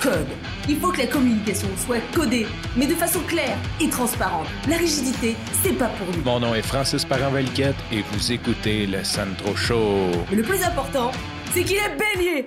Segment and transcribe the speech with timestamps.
[0.00, 0.26] code.
[0.68, 2.46] Il faut que la communication soit codée,
[2.76, 4.46] mais de façon claire et transparente.
[4.68, 6.22] La rigidité, c'est pas pour nous.
[6.24, 10.10] Mon nom est Francis Parent-Valquette et vous écoutez le Sandro Show.
[10.30, 11.10] Mais le plus important,
[11.52, 12.46] c'est qu'il est bélier.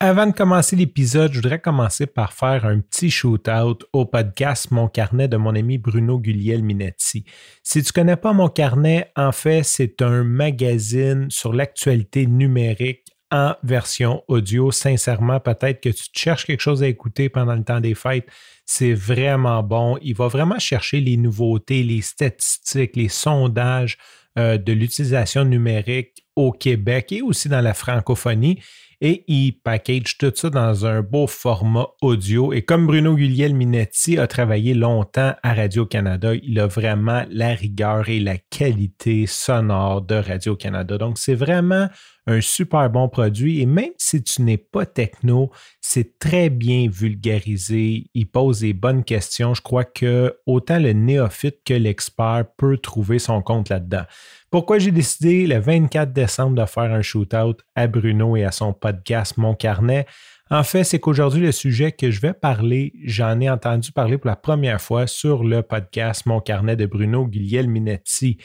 [0.00, 4.86] Avant de commencer l'épisode, je voudrais commencer par faire un petit shoot-out au podcast Mon
[4.86, 7.24] Carnet de mon ami Bruno Gugliel Minetti.
[7.64, 13.17] Si tu ne connais pas Mon Carnet, en fait, c'est un magazine sur l'actualité numérique
[13.30, 14.70] en version audio.
[14.70, 18.26] Sincèrement, peut-être que tu cherches quelque chose à écouter pendant le temps des fêtes.
[18.66, 19.98] C'est vraiment bon.
[20.02, 23.98] Il va vraiment chercher les nouveautés, les statistiques, les sondages
[24.38, 28.60] euh, de l'utilisation numérique au Québec et aussi dans la francophonie
[29.00, 32.52] et il package tout ça dans un beau format audio.
[32.52, 38.08] Et comme Bruno Gugliel Minetti a travaillé longtemps à Radio-Canada, il a vraiment la rigueur
[38.08, 40.98] et la qualité sonore de Radio-Canada.
[40.98, 41.88] Donc, c'est vraiment
[42.28, 48.04] un super bon produit et même si tu n'es pas techno, c'est très bien vulgarisé.
[48.12, 49.54] Il pose des bonnes questions.
[49.54, 54.04] Je crois que autant le néophyte que l'expert peut trouver son compte là-dedans.
[54.50, 58.74] Pourquoi j'ai décidé le 24 décembre de faire un shootout à Bruno et à son
[58.74, 60.06] podcast Mon Carnet?
[60.50, 64.28] En fait, c'est qu'aujourd'hui, le sujet que je vais parler, j'en ai entendu parler pour
[64.28, 68.38] la première fois sur le podcast Mon Carnet de Bruno Gugliel Minetti.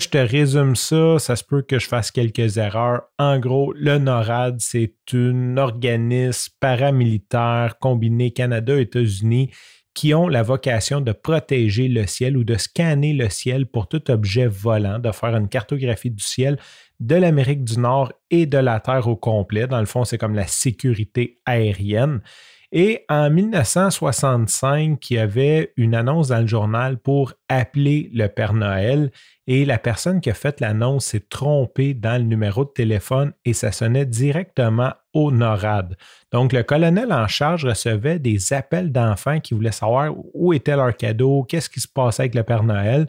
[0.00, 3.02] Je te résume ça, ça se peut que je fasse quelques erreurs.
[3.18, 9.50] En gros, le NORAD, c'est un organisme paramilitaire combiné Canada-États-Unis
[9.98, 14.12] qui ont la vocation de protéger le ciel ou de scanner le ciel pour tout
[14.12, 16.56] objet volant, de faire une cartographie du ciel
[17.00, 19.66] de l'Amérique du Nord et de la Terre au complet.
[19.66, 22.20] Dans le fond, c'est comme la sécurité aérienne.
[22.70, 28.52] Et en 1965, il y avait une annonce dans le journal pour appeler le Père
[28.52, 29.10] Noël
[29.46, 33.54] et la personne qui a fait l'annonce s'est trompée dans le numéro de téléphone et
[33.54, 35.96] ça sonnait directement au NORAD.
[36.30, 40.94] Donc, le colonel en charge recevait des appels d'enfants qui voulaient savoir où était leur
[40.94, 43.06] cadeau, qu'est-ce qui se passait avec le Père Noël.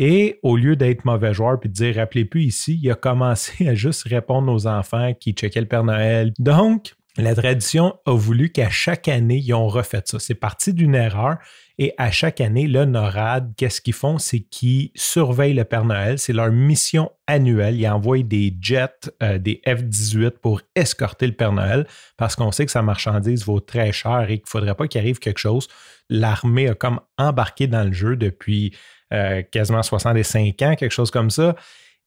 [0.00, 3.68] Et au lieu d'être mauvais joueur et de dire rappelez plus ici, il a commencé
[3.68, 6.32] à juste répondre aux enfants qui checkaient le Père Noël.
[6.40, 10.18] Donc, la tradition a voulu qu'à chaque année, ils ont refait ça.
[10.18, 11.38] C'est parti d'une erreur.
[11.78, 14.18] Et à chaque année, le NORAD, qu'est-ce qu'ils font?
[14.18, 16.18] C'est qu'ils surveillent le Père Noël.
[16.18, 17.76] C'est leur mission annuelle.
[17.78, 22.66] Ils envoient des jets, euh, des F-18 pour escorter le Père Noël parce qu'on sait
[22.66, 25.68] que sa marchandise vaut très cher et qu'il ne faudrait pas qu'il arrive quelque chose.
[26.08, 28.74] L'armée a comme embarqué dans le jeu depuis
[29.12, 31.56] euh, quasiment 65 ans, quelque chose comme ça.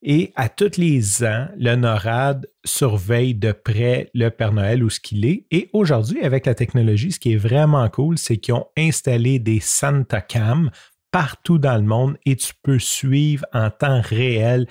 [0.02, 5.02] Et à tous les ans, le NORAD surveille de près le Père Noël où ce
[5.02, 5.46] qu'il est.
[5.52, 9.60] Et aujourd'hui, avec la technologie, ce qui est vraiment cool, c'est qu'ils ont installé des
[9.60, 10.72] Santa Cam
[11.12, 14.68] partout dans le monde et tu peux suivre en temps réel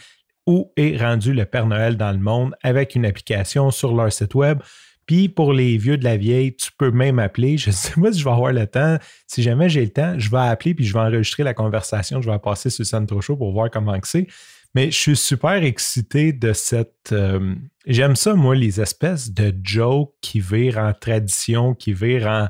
[0.46, 4.34] où est rendu le Père Noël dans le monde avec une application sur leur site
[4.34, 4.60] web.
[5.04, 7.58] Puis pour les vieux de la vieille, tu peux même appeler.
[7.58, 8.96] Je ne sais pas si je vais avoir le temps.
[9.26, 12.22] Si jamais j'ai le temps, je vais appeler puis je vais enregistrer la conversation.
[12.22, 14.26] Je vais passer sur Sandro Show pour voir comment c'est.
[14.74, 17.12] Mais je suis super excité de cette.
[17.12, 17.54] Euh,
[17.86, 22.48] j'aime ça, moi, les espèces de jokes qui virent en tradition, qui virent en.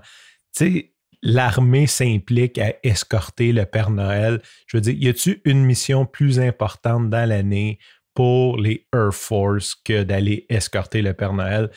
[0.57, 0.93] Tu sais,
[1.23, 4.41] l'armée s'implique à escorter le Père Noël.
[4.67, 7.79] Je veux dire, y a-t-il une mission plus importante dans l'année
[8.15, 11.71] pour les Air Force que d'aller escorter le Père Noël?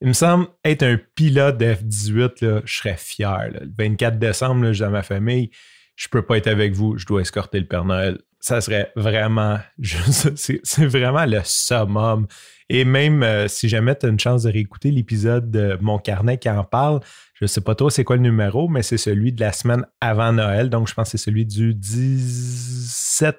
[0.00, 3.50] Il me semble être un pilote de F-18, je serais fier.
[3.52, 5.50] Le 24 décembre, là, je dis à ma famille,
[5.96, 9.58] je peux pas être avec vous, je dois escorter le Père Noël ça serait vraiment
[9.78, 12.26] juste, c'est vraiment le summum.
[12.68, 16.36] Et même euh, si jamais tu as une chance de réécouter l'épisode de Mon Carnet
[16.36, 17.00] qui en parle,
[17.32, 19.86] je ne sais pas trop c'est quoi le numéro, mais c'est celui de la semaine
[19.98, 20.68] avant Noël.
[20.68, 23.38] Donc, je pense que c'est celui du 17,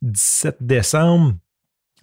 [0.00, 1.34] 17 euh, décembre.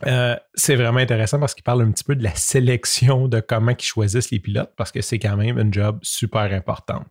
[0.07, 3.71] Euh, c'est vraiment intéressant parce qu'il parle un petit peu de la sélection de comment
[3.71, 7.03] ils choisissent les pilotes parce que c'est quand même un job super important.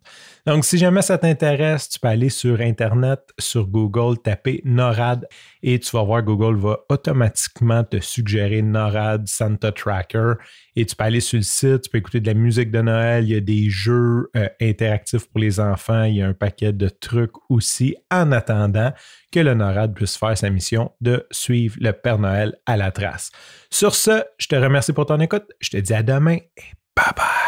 [0.47, 5.27] Donc, si jamais ça t'intéresse, tu peux aller sur Internet, sur Google, taper NORAD
[5.63, 10.35] et tu vas voir Google va automatiquement te suggérer NORAD Santa Tracker
[10.77, 13.25] et tu peux aller sur le site, tu peux écouter de la musique de Noël,
[13.25, 16.73] il y a des jeux euh, interactifs pour les enfants, il y a un paquet
[16.73, 18.93] de trucs aussi en attendant
[19.33, 23.31] que le NORAD puisse faire sa mission de suivre le Père Noël à la trace.
[23.71, 26.63] Sur ce, je te remercie pour ton écoute, je te dis à demain et
[26.97, 27.40] bye bye.